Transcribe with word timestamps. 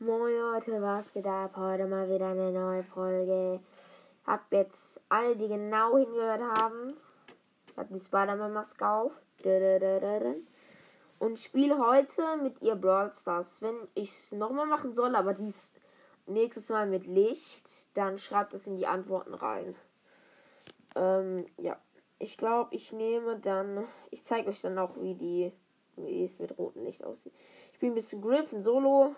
Moin 0.00 0.32
Leute, 0.32 0.80
was 0.80 1.12
geht 1.12 1.26
ab? 1.26 1.56
Heute 1.56 1.88
mal 1.88 2.08
wieder 2.08 2.28
eine 2.28 2.52
neue 2.52 2.84
Folge. 2.84 3.58
Hab 4.24 4.42
jetzt 4.52 5.00
alle, 5.08 5.34
die 5.34 5.48
genau 5.48 5.98
hingehört 5.98 6.40
haben, 6.40 6.94
ich 7.66 7.86
die 7.90 7.98
Spider-Man-Maske 7.98 8.88
auf. 8.88 9.10
Und 11.18 11.38
spiele 11.40 11.80
heute 11.80 12.22
mit 12.40 12.62
ihr 12.62 12.76
Brawl 12.76 13.12
Stars. 13.12 13.60
Wenn 13.60 13.74
ich 13.96 14.10
es 14.10 14.30
nochmal 14.30 14.66
machen 14.66 14.94
soll, 14.94 15.16
aber 15.16 15.34
dies 15.34 15.72
nächstes 16.26 16.68
Mal 16.68 16.86
mit 16.86 17.08
Licht, 17.08 17.68
dann 17.94 18.18
schreibt 18.18 18.54
es 18.54 18.68
in 18.68 18.76
die 18.76 18.86
Antworten 18.86 19.34
rein. 19.34 19.74
Ähm, 20.94 21.44
ja. 21.56 21.76
Ich 22.20 22.38
glaube, 22.38 22.72
ich 22.72 22.92
nehme 22.92 23.40
dann. 23.40 23.84
Ich 24.12 24.24
zeige 24.24 24.50
euch 24.50 24.60
dann 24.60 24.78
auch, 24.78 24.94
wie 25.00 25.16
die 25.16 25.52
wie 25.96 26.24
es 26.24 26.38
mit 26.38 26.56
rotem 26.56 26.84
Licht 26.84 27.02
aussieht. 27.04 27.32
Ich 27.70 27.76
spiele 27.76 27.92
ein 27.92 27.96
bisschen 27.96 28.22
Griff 28.22 28.52
in 28.52 28.62
Solo. 28.62 29.14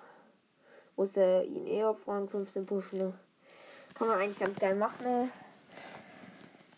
Muss 1.01 1.17
er 1.17 1.47
ihn 1.47 1.67
eher 1.67 1.89
auf 1.89 2.07
Rang 2.07 2.29
15 2.29 2.67
pushen. 2.67 2.99
Ne? 2.99 3.15
Kann 3.95 4.09
man 4.09 4.19
eigentlich 4.19 4.39
ganz 4.39 4.59
geil 4.59 4.75
machen. 4.75 5.03
Ne? 5.03 5.31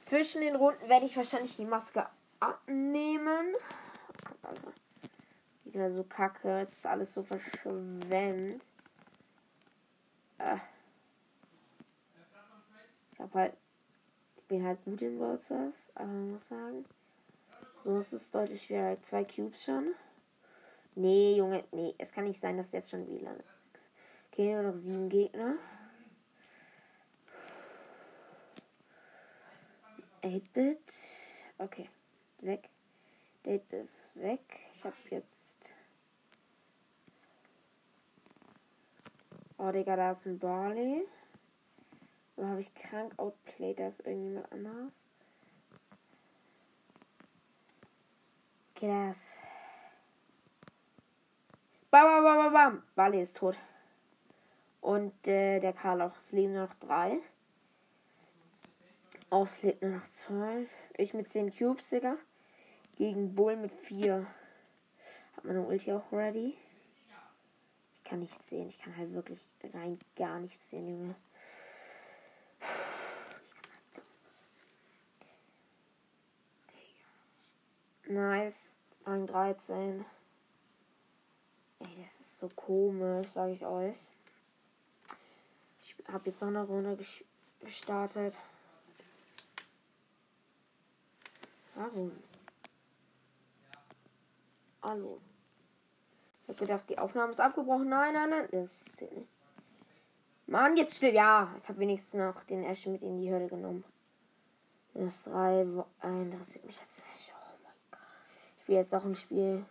Zwischen 0.02 0.42
den 0.42 0.55
Runden 0.55 0.88
werde 0.88 1.06
ich 1.06 1.16
wahrscheinlich 1.16 1.56
die 1.56 1.64
Maske 1.64 2.06
abnehmen. 2.38 3.56
Alter. 4.45 4.73
Sieht 5.64 5.74
halt 5.74 5.97
so 5.97 6.05
kacke. 6.05 6.61
Es 6.61 6.69
ist 6.69 6.87
alles 6.87 7.12
so 7.12 7.24
verschwemmt. 7.24 8.62
Äh. 10.39 10.56
Ich 13.14 13.19
hab 13.19 13.34
halt. 13.34 13.55
Ich 14.36 14.45
bin 14.45 14.64
halt 14.64 14.84
gut 14.84 15.02
in 15.02 15.19
Wolzers, 15.19 15.91
aber 15.97 16.06
man 16.06 16.34
muss 16.34 16.48
sagen. 16.48 16.84
So 17.83 17.98
ist 17.98 18.12
es 18.12 18.30
deutlich 18.30 18.62
schwerer. 18.62 19.02
Zwei 19.02 19.25
Cubes 19.25 19.64
schon. 19.64 19.97
Nee, 20.95 21.34
Junge, 21.34 21.64
nee. 21.73 21.97
Es 21.98 22.12
kann 22.12 22.23
nicht 22.23 22.41
sein, 22.41 22.56
dass 22.56 22.70
jetzt 22.70 22.91
schon 22.91 23.09
wieder. 23.09 23.34
Okay, 24.32 24.54
nur 24.54 24.62
noch 24.62 24.74
sieben 24.74 25.10
Gegner. 25.10 25.56
8-Bit. 30.22 30.78
Okay. 31.58 31.91
Weg. 32.39 32.70
Date 33.44 33.72
ist 33.74 34.08
weg. 34.14 34.41
Ich 34.72 34.84
hab 34.84 34.94
jetzt. 35.11 35.74
Oh, 39.58 39.70
Digga, 39.70 39.97
da 39.97 40.12
ist 40.12 40.24
ein 40.24 40.39
Barley. 40.39 41.06
Da 42.36 42.46
habe 42.46 42.62
ich 42.62 42.74
krank 42.74 43.12
outplayed. 43.19 43.80
Da 43.80 43.89
ist 43.89 44.00
irgendjemand 44.00 44.50
anders. 44.50 44.92
Okay, 48.74 48.89
das. 48.89 49.19
Bam, 51.91 52.06
bam, 52.06 52.24
bam, 52.24 52.36
bam, 52.39 52.52
bam. 52.52 52.83
Barley 52.94 53.20
ist 53.20 53.36
tot. 53.36 53.58
Und 54.83 55.27
äh, 55.28 55.61
der 55.61 55.72
Karl 55.72 56.02
auch. 56.02 56.12
Leben 56.33 56.55
noch 56.55 56.75
drei. 56.75 57.20
Auch 59.30 59.47
es 59.47 59.62
lebt 59.62 59.80
nur 59.80 59.92
noch 59.92 60.08
zwei. 60.11 60.66
Ich 60.98 61.14
mit 61.14 61.30
10 61.30 61.56
Cubes, 61.56 61.89
Digga. 61.89 62.16
Gegen 62.97 63.34
Bull 63.34 63.56
mit 63.56 63.72
4. 63.72 64.27
Hat 65.36 65.44
meine 65.44 65.62
Ulti 65.62 65.92
auch 65.92 66.12
ready. 66.12 66.58
Ich 67.97 68.05
kann 68.05 68.19
nichts 68.19 68.48
sehen. 68.48 68.69
Ich 68.69 68.78
kann 68.80 68.97
halt 68.97 69.14
wirklich 69.14 69.41
rein 69.72 69.98
gar 70.16 70.41
nichts 70.41 70.69
sehen, 70.69 70.89
Junge. 70.89 71.14
Nice. 78.08 78.72
Rang 79.06 79.27
13. 79.27 80.05
Ey, 81.78 82.05
das 82.05 82.20
ist 82.20 82.39
so 82.41 82.48
komisch, 82.48 83.28
sage 83.28 83.52
ich 83.52 83.64
euch. 83.64 83.98
Habe 86.08 86.31
jetzt 86.31 86.41
noch 86.41 86.48
eine 86.48 86.64
Runde 86.64 86.98
gestartet. 87.61 88.34
Warum? 91.74 92.13
Hallo. 94.83 95.20
Ich 96.42 96.48
habe 96.48 96.58
gedacht, 96.58 96.90
die 96.90 96.98
Aufnahme 96.98 97.33
ist 97.33 97.40
abgebrochen. 97.40 97.89
Nein, 97.89 98.14
nein, 98.14 98.30
nein. 98.30 98.48
Das 98.51 98.85
zählt 98.96 99.17
nicht. 99.17 99.29
Mann, 100.46 100.77
jetzt 100.77 100.96
still. 100.96 101.14
Ja, 101.14 101.55
ich 101.63 101.68
habe 101.68 101.79
wenigstens 101.79 102.14
noch 102.14 102.45
den 102.45 102.64
Ash 102.64 102.84
mit 102.86 103.02
in 103.02 103.19
die 103.19 103.33
Hölle 103.33 103.46
genommen. 103.46 103.84
Das 104.95 105.24
drei 105.24 105.63
interessiert 106.02 106.64
mich 106.67 106.79
jetzt 106.79 106.98
nicht. 106.98 107.33
Oh 107.33 107.55
mein 107.63 107.73
Gott. 107.90 108.01
Ich 108.57 108.63
spiele 108.63 108.79
jetzt 108.79 108.95
auch 108.95 109.05
ein 109.05 109.17
Spiel. 109.17 109.64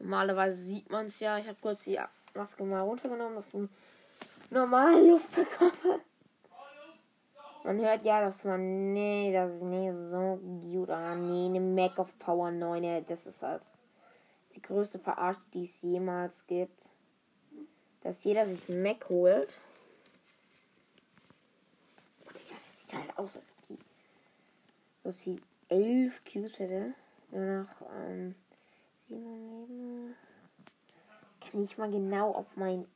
Normalerweise 0.00 0.56
sieht 0.56 0.90
man 0.90 1.06
es 1.06 1.20
ja. 1.20 1.38
Ich 1.38 1.46
habe 1.46 1.58
kurz 1.60 1.84
die 1.84 2.00
Maske 2.34 2.64
mal 2.64 2.80
runtergenommen, 2.80 3.36
dass 3.36 3.52
normale 4.52 5.10
Luft 5.10 5.34
bekomme. 5.34 6.00
Man 7.64 7.78
hört 7.78 8.04
ja, 8.04 8.20
dass 8.20 8.42
man, 8.44 8.92
nee, 8.92 9.32
das 9.32 9.52
ist 9.52 9.62
nicht 9.62 9.92
so 10.10 10.36
gut. 10.36 10.90
Ah, 10.90 11.14
nee, 11.14 11.46
eine 11.46 11.60
Mac 11.60 11.98
of 11.98 12.18
Power 12.18 12.50
9, 12.50 13.04
das 13.06 13.26
ist 13.26 13.42
halt 13.42 13.62
die 14.54 14.62
größte 14.62 14.98
Verarsche, 14.98 15.40
die 15.54 15.64
es 15.64 15.80
jemals 15.82 16.46
gibt. 16.46 16.88
Dass 18.02 18.24
jeder 18.24 18.46
sich 18.46 18.68
Mac 18.68 19.08
holt. 19.08 19.48
Oh, 22.26 22.30
Digga, 22.32 22.56
das 22.62 22.82
sieht 22.82 22.94
halt 22.94 23.16
aus, 23.16 23.36
als 23.36 23.44
ob 23.46 23.66
die 23.68 23.78
was 25.04 25.26
wie 25.26 25.40
11 25.68 26.24
Qs 26.24 26.58
hätte. 26.58 26.94
Nur 27.30 27.62
noch, 27.62 27.88
ähm, 27.96 28.34
7 29.08 29.50
Leben. 29.50 30.16
Kann 31.40 31.64
ich 31.64 31.78
mal 31.78 31.90
genau 31.90 32.32
auf 32.32 32.56
mein 32.56 32.86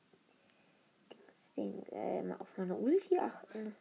Ding, 1.56 1.82
äh, 1.90 2.34
auf 2.38 2.58
meine 2.58 2.74
Ulti 2.74 3.18
achten. 3.18 3.74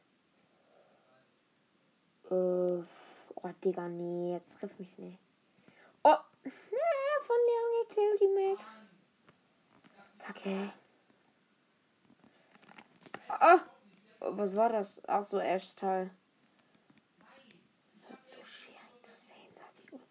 Äh, 2.30 2.34
oh, 2.34 3.50
Digga, 3.64 3.88
nee, 3.88 4.34
jetzt 4.34 4.60
trifft 4.60 4.80
mich 4.80 4.98
nicht. 4.98 5.20
Oh, 6.04 6.16
von 7.26 7.38
Leon 7.48 7.88
gekillt, 7.88 8.22
die 8.22 8.56
Mac. 8.56 8.60
Kacke. 10.20 10.72
Oh, 13.42 13.60
was 14.20 14.56
war 14.56 14.70
das? 14.70 15.02
Ach 15.08 15.24
so, 15.24 15.40
Ash-Teil. 15.40 16.10
So 18.08 18.46
schwer 18.46 18.80
zu 19.02 19.12
sehen, 19.16 19.54
sag 19.56 19.94
ich. 19.94 20.02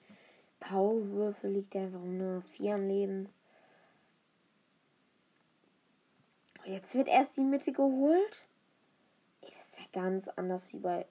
Powerwürfel 0.60 1.50
liegt 1.50 1.74
einfach 1.74 2.00
nur 2.00 2.42
vier 2.42 2.74
am 2.74 2.86
Leben. 2.86 3.28
Jetzt 6.64 6.94
wird 6.94 7.08
erst 7.08 7.36
die 7.36 7.42
Mitte 7.42 7.72
geholt. 7.72 8.46
Ey, 9.42 9.50
das 9.56 9.68
ist 9.68 9.78
ja 9.78 9.84
ganz 9.92 10.28
anders 10.28 10.72
wie 10.72 10.78
bei 10.78 11.06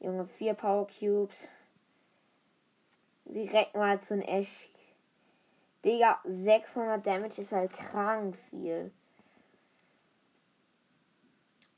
Junge, 0.00 0.26
vier 0.26 0.54
Power 0.54 0.86
Cubes. 0.86 1.48
Direkt 3.26 3.74
mal 3.74 4.00
zu 4.00 4.14
ein 4.14 4.22
Ash. 4.22 4.70
Digga, 5.84 6.20
600 6.24 7.04
Damage 7.04 7.42
ist 7.42 7.52
halt 7.52 7.72
krank 7.72 8.36
viel. 8.48 8.90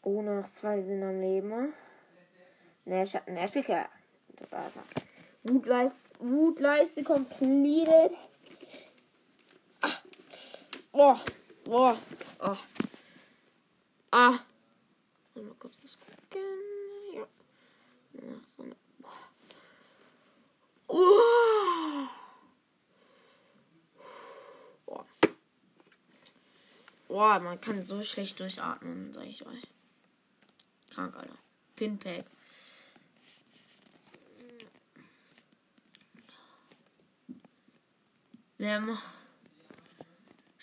Oh, 0.03 0.23
nur 0.23 0.41
noch 0.41 0.49
zwei 0.49 0.81
sind 0.83 1.03
am 1.03 1.21
Leben. 1.21 1.73
Nash 2.85 3.15
hat 3.15 3.29
einen 3.29 3.37
Ash 3.37 3.53
gekillt. 3.53 3.89
Wutleiste, 5.45 6.01
Wutleiste 6.21 7.05
completed. 7.05 8.13
Ah. 9.83 9.99
Boah. 10.93 11.21
Boah. 11.73 11.97
Ah. 12.39 12.59
Ah. 14.11 14.45
Mal 15.35 15.55
kurz 15.59 15.79
was 15.83 15.99
gucken. 15.99 16.45
Ja. 17.15 17.27
Boah. 20.87 22.11
Boah. 24.85 25.07
Boah, 27.09 27.41
man 27.41 27.59
kann 27.59 27.83
so 27.87 28.03
schlecht 28.03 28.39
durchatmen, 28.39 29.15
sag 29.15 29.25
ich 29.25 29.47
euch. 29.47 29.63
Krank, 30.91 31.17
Alter. 31.17 31.39
Pinpack. 31.75 32.27
Ähm, 38.59 38.99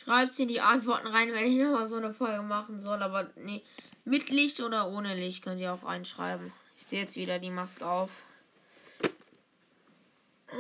Schreibt 0.10 0.40
in 0.40 0.48
die 0.48 0.60
Antworten 0.60 1.06
rein, 1.06 1.32
wenn 1.34 1.46
ich 1.46 1.60
nochmal 1.60 1.86
so 1.86 1.98
eine 1.98 2.12
Folge 2.12 2.42
machen 2.42 2.82
soll. 2.82 3.04
Aber 3.04 3.30
nee, 3.36 3.62
mit 4.06 4.32
Licht 4.32 4.60
oder 4.60 4.90
ohne 4.90 5.14
Licht 5.14 5.44
könnt 5.44 5.62
ihr 5.62 5.72
auch 5.72 5.84
reinschreiben. 5.84 6.52
Ich 6.76 6.86
sehe 6.86 7.02
jetzt 7.02 7.16
wieder 7.16 7.38
die 7.38 7.52
Maske 7.52 7.86
auf. 7.86 8.10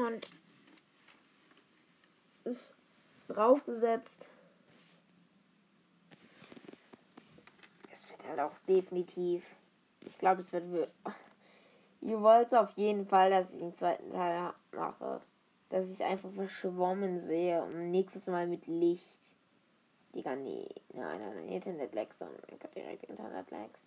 Und 0.05 0.35
ist 2.43 2.75
draufgesetzt. 3.27 4.27
Es 7.91 8.07
wird 8.07 8.23
halt 8.27 8.39
auch 8.41 8.55
definitiv. 8.67 9.43
Ich 10.05 10.15
glaube, 10.19 10.41
es 10.41 10.53
wird. 10.53 10.91
Ihr 12.01 12.21
wollt 12.21 12.53
auf 12.53 12.69
jeden 12.75 13.07
Fall, 13.07 13.31
dass 13.31 13.51
ich 13.51 13.61
den 13.61 13.75
zweiten 13.75 14.11
Teil 14.11 14.53
mache. 14.73 15.21
Dass 15.69 15.89
ich 15.89 16.03
einfach 16.03 16.29
verschwommen 16.35 17.19
sehe 17.19 17.63
und 17.63 17.89
nächstes 17.89 18.27
Mal 18.27 18.45
mit 18.45 18.67
Licht. 18.67 19.17
Digga, 20.13 20.35
nee. 20.35 20.67
Nein, 20.93 21.19
nein, 21.19 21.35
nein. 21.35 21.49
Internet-Lags, 21.49 22.17
sondern 22.17 22.41
ich 22.47 22.63
hab 22.63 22.73
direkt 22.73 23.03
Internet-Lags. 23.03 23.79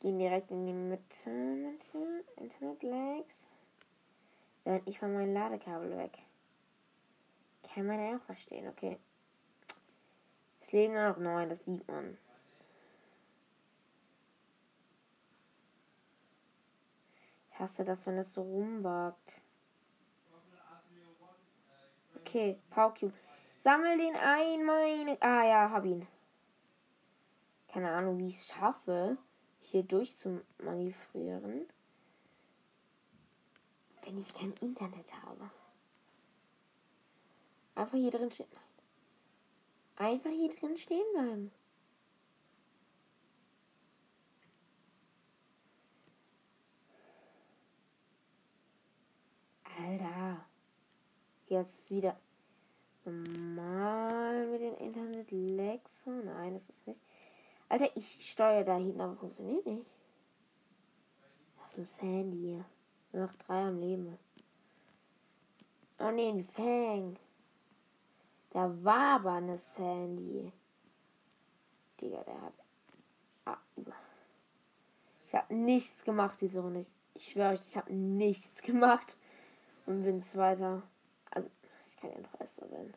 Gehen 0.00 0.18
direkt 0.18 0.50
in 0.50 0.66
die 0.66 0.72
Mitte. 0.72 1.30
Mitte. 1.30 2.24
Internet-Lags. 2.36 3.46
Dann 4.64 4.80
ich 4.86 4.98
von 4.98 5.12
meinem 5.12 5.34
Ladekabel 5.34 5.96
weg. 5.96 6.18
Kann 7.62 7.86
man 7.86 8.00
ja 8.00 8.16
auch 8.16 8.22
verstehen, 8.22 8.68
okay. 8.68 8.98
Es 10.60 10.72
leben 10.72 10.94
nur 10.94 11.08
noch 11.08 11.18
neun, 11.18 11.48
das 11.48 11.64
sieht 11.64 11.86
man. 11.88 12.18
Ich 17.50 17.58
hasse 17.58 17.84
das, 17.84 18.06
wenn 18.06 18.18
es 18.18 18.32
so 18.32 18.42
rumwagt. 18.42 19.40
Okay, 22.16 22.58
Powercube. 22.70 23.14
Sammel 23.62 23.96
den 23.96 24.16
ein, 24.16 24.64
meine. 24.64 25.16
Ah 25.22 25.44
ja, 25.44 25.70
hab 25.70 25.84
ihn. 25.84 26.04
Keine 27.68 27.92
Ahnung, 27.92 28.18
wie 28.18 28.26
ich 28.26 28.38
es 28.38 28.48
schaffe, 28.48 29.16
hier 29.60 29.84
durchzumanövrieren. 29.84 31.68
Wenn 34.02 34.18
ich 34.18 34.34
kein 34.34 34.52
Internet 34.54 35.14
habe. 35.22 35.48
Einfach 37.76 37.96
hier 37.96 38.10
drin 38.10 38.32
stehen. 38.32 38.48
Einfach 39.94 40.30
hier 40.30 40.52
drin 40.56 40.76
stehen 40.76 41.12
bleiben. 41.12 41.52
Alter. 49.78 50.44
Jetzt 51.46 51.88
wieder 51.90 52.18
mal 53.10 54.46
mit 54.46 54.60
dem 54.60 54.76
Internet 54.76 55.30
Lex. 55.30 56.06
Nein, 56.06 56.54
das 56.54 56.68
ist 56.68 56.86
nicht. 56.86 57.00
Alter, 57.68 57.90
ich 57.96 58.30
steuere 58.30 58.64
da 58.64 58.76
hinten, 58.76 59.00
aber 59.00 59.16
funktioniert 59.16 59.66
nicht. 59.66 59.86
Das 61.56 61.78
ist 61.78 62.02
ein 62.02 62.08
Handy 62.08 62.38
hier. 62.38 62.64
Noch 63.12 63.34
drei 63.34 63.62
am 63.62 63.78
Leben. 63.80 64.18
Oh 65.98 66.10
ne, 66.10 66.28
ein 66.28 66.44
Fang. 66.44 67.16
Da 68.50 68.70
war 68.84 69.16
aber 69.16 69.32
eine 69.32 69.56
Sandy. 69.56 70.52
Digga, 72.00 72.22
der 72.24 72.42
hat. 72.42 72.52
Ah. 73.46 73.58
Ich 75.26 75.34
habe 75.34 75.54
nichts 75.54 76.04
gemacht, 76.04 76.36
diese 76.40 76.60
Runde. 76.60 76.84
Ich 77.14 77.30
schwöre 77.30 77.54
euch, 77.54 77.60
ich 77.62 77.76
habe 77.76 77.92
nichts 77.92 78.60
gemacht. 78.62 79.16
Und 79.86 80.02
bin 80.02 80.22
Zweiter. 80.22 80.82
Also, 81.30 81.48
noch 82.08 82.40
Erster 82.40 82.70
werden. 82.70 82.94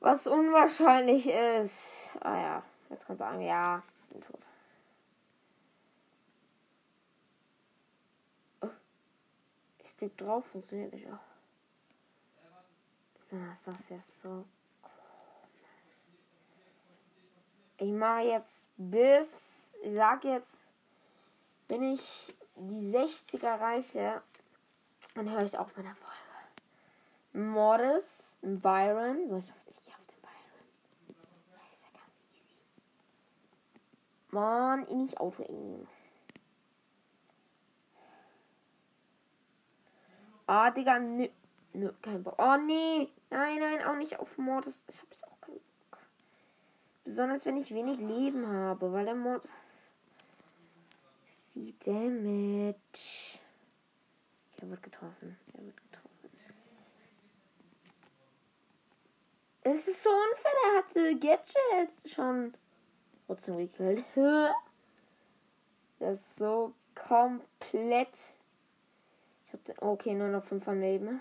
Was 0.00 0.26
unwahrscheinlich 0.26 1.26
ist. 1.26 2.10
Ah 2.20 2.36
ja, 2.36 2.62
jetzt 2.88 3.06
kommt 3.06 3.20
an. 3.20 3.40
Ja, 3.40 3.82
bin 4.10 4.20
tot. 4.22 4.40
Oh. 8.62 8.68
Ich 9.84 9.96
klick 9.98 10.16
drauf, 10.16 10.44
funktioniert 10.46 10.92
nicht. 10.92 11.06
Auch. 11.06 11.18
So, 13.22 13.36
ist 13.36 13.66
das 13.66 13.88
jetzt 13.90 14.22
so. 14.22 14.44
Ich 17.76 17.92
mache 17.92 18.22
jetzt 18.22 18.66
bis, 18.76 19.72
ich 19.82 19.94
sag 19.94 20.24
jetzt, 20.24 20.58
wenn 21.68 21.82
ich 21.94 22.34
die 22.56 22.94
60er 22.94 23.46
erreiche, 23.46 24.22
dann 25.14 25.30
höre 25.30 25.44
ich 25.44 25.56
auf 25.56 25.74
mit 25.76 25.86
der 25.86 25.94
Folge. 25.94 26.19
Mordes, 27.32 28.34
Byron, 28.42 29.28
soll 29.28 29.38
ich 29.38 29.50
auf, 29.50 29.56
ich 29.68 29.82
gehe 29.84 29.94
auf 29.94 30.06
den 30.06 30.20
Byron. 30.20 31.16
Das 31.48 31.72
ist 31.74 31.82
ja 31.82 32.00
ganz 32.00 32.22
easy. 32.34 32.56
Mann, 34.30 34.86
in 34.86 35.02
nicht 35.02 35.18
Auto 35.18 35.42
aim. 35.44 35.86
Ah, 40.46 40.70
Digga, 40.70 40.98
nö. 40.98 41.28
Nö, 41.72 41.92
kein 42.02 42.24
Bock. 42.24 42.34
Oh, 42.38 42.56
nee. 42.56 43.08
Nein, 43.30 43.60
nein, 43.60 43.84
auch 43.84 43.94
nicht 43.94 44.18
auf 44.18 44.36
Mord. 44.36 44.66
Das, 44.66 44.84
das 44.86 44.98
habe 44.98 45.12
ich 45.12 45.24
auch 45.24 45.40
keinen 45.40 45.60
Bock. 45.60 45.98
Besonders 47.04 47.46
wenn 47.46 47.56
ich 47.56 47.72
wenig 47.72 48.00
Leben 48.00 48.48
habe, 48.48 48.92
weil 48.92 49.04
der 49.04 49.14
Mord. 49.14 49.46
Wie 51.54 51.74
damit? 51.84 52.76
Er 54.60 54.70
wird 54.70 54.82
getroffen. 54.82 55.38
Er 55.54 55.64
wird 55.64 55.76
getroffen. 55.76 55.99
Es 59.72 59.86
ist 59.86 60.02
so 60.02 60.10
unfair, 60.10 60.52
der 60.64 60.78
hatte 60.78 61.18
Gadget 61.20 62.12
schon 62.12 62.52
trotzdem 63.26 63.58
gekillt. 63.58 64.04
Das 66.00 66.20
ist 66.20 66.36
so 66.36 66.74
komplett. 66.96 68.08
Ich 69.46 69.52
hab 69.52 69.64
den, 69.64 69.78
okay, 69.78 70.14
nur 70.14 70.26
noch 70.26 70.44
5 70.44 70.66
am 70.66 70.80
Leben. 70.80 71.20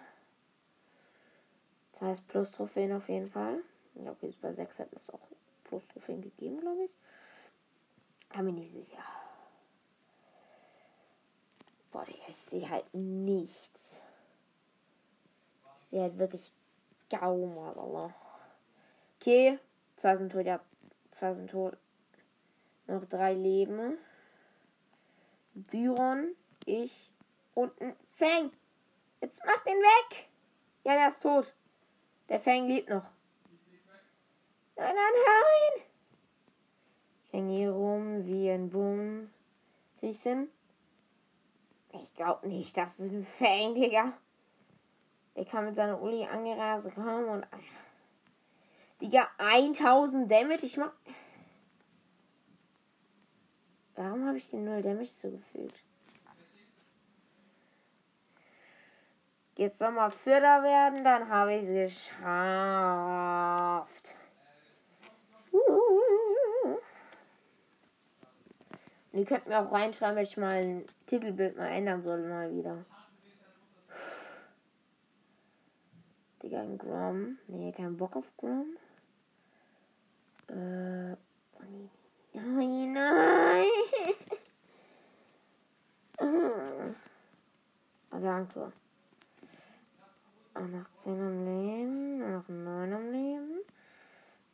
Das 1.92 2.02
heißt 2.02 2.28
plus 2.28 2.52
Trophäen 2.52 2.92
auf 2.94 3.08
jeden 3.08 3.30
Fall. 3.30 3.62
Ja, 3.94 4.12
okay, 4.12 4.34
bei 4.42 4.52
6 4.52 4.80
hätten 4.80 4.96
es 4.96 5.12
auch 5.12 5.20
plus 5.66 5.88
Trophäen 5.90 6.24
gegeben, 6.24 6.60
glaube 6.60 6.86
ich. 6.86 6.96
Aber 8.32 8.44
mir 8.44 8.54
nicht 8.54 8.72
sicher. 8.72 9.04
Boah, 11.92 12.06
ich 12.28 12.36
sehe 12.36 12.68
halt 12.68 12.92
nichts. 12.96 14.02
Ich 15.82 15.88
sehe 15.88 16.02
halt 16.02 16.18
wirklich 16.18 16.52
kaum, 17.12 17.56
aber. 17.60 18.12
Okay, 19.22 19.60
zwei 19.98 20.16
sind 20.16 20.32
tot, 20.32 20.46
ja. 20.46 20.62
Zwei 21.12 21.34
sind 21.34 21.52
tot. 21.52 21.78
Noch 22.88 23.04
drei 23.04 23.34
Leben. 23.34 23.98
Byron, 25.54 26.36
ich 26.66 27.12
und 27.54 27.80
ein 27.82 27.96
Fang. 28.16 28.52
Jetzt 29.20 29.42
mach 29.46 29.62
den 29.66 29.78
weg. 29.78 30.30
Ja, 30.86 30.94
der 30.94 31.10
ist 31.10 31.22
tot. 31.22 31.54
Der 32.30 32.40
Fang 32.40 32.68
lebt 32.68 32.90
noch. 32.90 33.04
Nein, 34.78 34.96
nein, 34.96 35.14
nein. 35.26 35.84
Ich 37.26 37.34
hänge 37.34 37.58
hier 37.58 37.72
rum 37.72 38.26
wie 38.26 38.50
ein 38.50 38.70
Bumm. 38.70 39.30
Riechen. 40.02 40.50
Ich 41.92 42.14
glaube 42.14 42.48
nicht, 42.48 42.78
das 42.78 42.98
ist 43.02 43.12
ein 43.12 43.26
Fang, 43.38 43.76
Digga. 43.76 44.14
Der 45.36 45.44
kann 45.44 45.66
mit 45.66 45.76
seiner 45.76 46.02
Uli 46.02 46.24
angerast 46.24 46.96
kommen 46.96 47.28
und. 47.28 47.48
Digga, 49.02 49.28
1000 49.38 50.30
Damage. 50.30 50.66
Ich 50.66 50.78
mach. 50.78 50.92
Warum 53.96 54.26
habe 54.26 54.38
ich 54.38 54.50
den 54.50 54.64
0 54.66 54.82
Damage 54.82 55.12
zugefügt? 55.12 55.84
Jetzt 59.56 59.82
nochmal 59.82 60.10
Vierter 60.10 60.64
werden, 60.64 61.04
dann 61.04 61.28
habe 61.28 61.56
ich 61.56 61.64
es 61.68 61.96
geschafft. 61.96 62.36
Und 69.12 69.20
ihr 69.20 69.26
könnt 69.26 69.48
mir 69.48 69.60
auch 69.60 69.70
reinschreiben, 69.70 70.16
wenn 70.16 70.24
ich 70.24 70.38
mal 70.38 70.54
ein 70.54 70.86
Titelbild 71.08 71.58
mal 71.58 71.68
ändern 71.68 72.02
soll, 72.02 72.26
mal 72.26 72.56
wieder. 72.56 72.86
Digga, 76.42 76.62
ein 76.62 76.78
Grom. 76.78 77.38
Nee, 77.48 77.74
kein 77.74 77.98
Bock 77.98 78.16
auf 78.16 78.32
Grom. 78.38 78.78
Äh. 80.50 81.16
Nein, 82.34 82.94
danke. 88.12 88.72
Noch 90.56 90.90
10 91.04 91.22
am 91.22 91.46
Leben, 91.46 92.20
noch 92.20 92.48
9 92.50 92.94
am 92.94 93.12
Leben. 93.12 93.62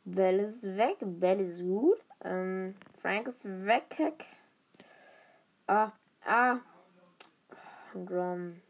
Bell 0.04 0.38
ist 0.40 0.62
weg, 0.62 0.98
Bell 1.00 1.40
ist 1.40 1.60
gut. 1.60 1.98
Ähm, 2.22 2.76
Frank 3.00 3.26
ist 3.26 3.44
weg. 3.44 3.96
Ah, 5.66 5.90
ah. 6.24 6.58
Grom. 7.92 8.60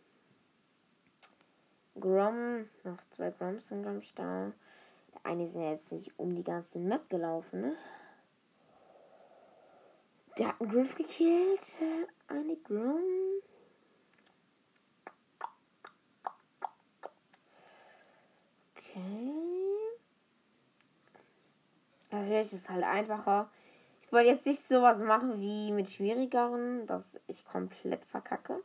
Grom. 2.01 2.69
Noch 2.85 2.99
zwei 3.11 3.31
Groms 3.31 3.69
sind, 3.69 3.83
glaube 3.83 3.99
ich, 3.99 4.15
da. 4.15 4.53
Ist 5.29 5.55
ja 5.55 5.73
jetzt 5.73 5.93
nicht 5.93 6.19
um 6.19 6.35
die 6.35 6.45
ganze 6.45 6.79
Map 6.79 7.11
gelaufen, 7.11 7.61
ne? 7.61 7.77
Der 10.39 10.49
hat 10.49 10.61
einen 10.61 10.71
Griff 10.71 10.95
gekillt. 10.95 11.61
Eine 12.29 12.57
Grom. 12.57 13.03
Okay. 18.77 19.33
Natürlich 22.11 22.53
ist 22.53 22.63
es 22.63 22.71
halt 22.71 22.85
einfacher. 22.85 23.51
Ich 24.03 24.13
wollte 24.13 24.29
jetzt 24.29 24.47
nicht 24.47 24.67
sowas 24.67 24.99
machen 25.01 25.41
wie 25.41 25.73
mit 25.73 25.91
schwierigeren, 25.91 26.87
dass 26.87 27.05
ich 27.27 27.45
komplett 27.45 28.05
verkacke. 28.07 28.63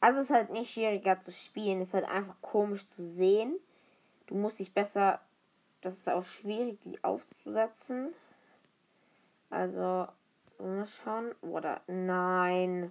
Also 0.00 0.18
es 0.18 0.26
ist 0.26 0.34
halt 0.34 0.50
nicht 0.50 0.72
schwieriger 0.72 1.22
zu 1.22 1.32
spielen, 1.32 1.80
es 1.80 1.88
ist 1.88 1.94
halt 1.94 2.08
einfach 2.08 2.34
komisch 2.42 2.86
zu 2.88 3.02
sehen. 3.02 3.58
Du 4.26 4.34
musst 4.34 4.58
dich 4.58 4.72
besser 4.72 5.20
das 5.84 5.98
ist 5.98 6.08
auch 6.08 6.24
schwierig, 6.24 6.80
die 6.82 7.04
aufzusetzen. 7.04 8.14
Also, 9.50 10.08
mal 10.58 10.86
schauen. 10.86 11.32
Oder 11.42 11.82
nein. 11.86 12.90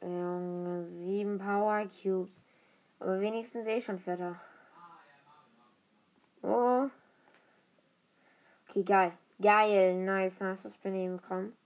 Junge, 0.00 0.84
sieben 0.84 1.38
Power 1.38 1.88
Cubes. 1.88 2.40
Aber 3.00 3.20
wenigstens 3.20 3.64
sehe 3.64 3.78
ich 3.78 3.84
schon 3.84 3.98
Vierter. 3.98 4.40
Oh. 6.42 6.88
Okay, 8.68 8.84
geil. 8.84 9.12
Geil. 9.42 10.04
Nice, 10.04 10.38
nice, 10.38 10.62
dass 10.62 10.76
bin 10.78 10.94
ich 10.94 11.20
bekommen. 11.20 11.56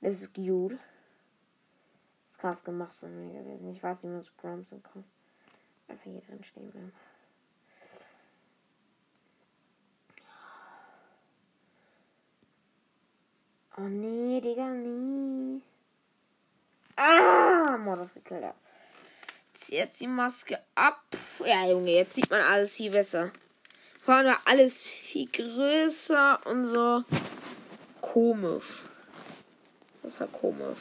Das 0.00 0.22
ist 0.22 0.32
gut. 0.32 0.72
Das 0.72 2.30
ist 2.30 2.38
krass 2.38 2.64
gemacht 2.64 2.96
von 2.96 3.14
mir 3.14 3.42
gewesen. 3.42 3.68
Ich 3.72 3.82
weiß, 3.82 4.04
wie 4.04 4.08
man 4.08 4.22
so 4.22 4.30
Grumps 4.38 4.70
kann. 4.70 5.04
Einfach 5.86 6.04
hier 6.04 6.22
drin 6.22 6.42
stehen 6.42 6.70
bleiben. 6.70 6.92
Oh 13.76 13.82
nee, 13.82 14.40
Digga, 14.40 14.66
nee. 14.68 15.60
Ah, 16.96 17.76
Modus 17.76 18.14
gekillt. 18.14 18.54
Jetzt 19.66 20.00
die 20.00 20.06
Maske 20.06 20.58
ab. 20.74 21.02
Ja, 21.44 21.66
Junge, 21.68 21.90
jetzt 21.90 22.14
sieht 22.14 22.30
man 22.30 22.40
alles 22.40 22.76
viel 22.76 22.90
besser. 22.90 23.32
Vor 24.04 24.14
allem 24.14 24.36
alles 24.44 24.82
viel 24.82 25.26
größer 25.26 26.40
und 26.46 26.66
so 26.66 27.02
komisch. 28.00 28.82
Das 30.02 30.20
halt 30.20 30.32
komisch. 30.32 30.78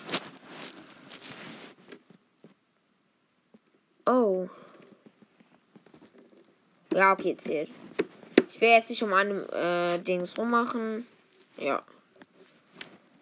Oh. 4.06 4.50
Ja, 6.94 7.14
okay, 7.14 7.36
zählt. 7.38 7.70
Ich 8.50 8.62
will 8.62 8.70
jetzt 8.70 8.90
nicht 8.90 9.02
um 9.02 9.14
einem 9.14 9.48
äh, 9.52 9.98
Dings 10.00 10.38
rummachen. 10.38 11.08
Ja. 11.58 11.82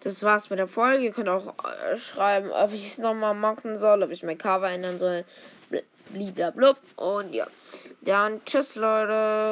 Das 0.03 0.24
war's 0.24 0.50
mit 0.50 0.60
der 0.60 0.67
Folge. 0.67 1.03
Ihr 1.03 1.12
könnt 1.12 1.29
auch 1.29 1.53
äh, 1.63 1.98
schreiben, 1.98 2.51
ob 2.51 2.74
ich 2.74 2.91
es 2.91 2.98
nochmal 2.98 3.36
machen 3.36 3.77
soll, 3.77 4.01
ob 4.03 4.12
ich 4.12 4.24
mein 4.24 4.38
Cover 4.38 4.70
ändern 4.70 4.98
soll. 4.98 5.25
Blablabla. 6.12 6.75
Und 6.96 7.34
ja. 7.34 7.48
Dann 8.01 8.43
tschüss, 8.46 8.75
Leute. 8.75 9.50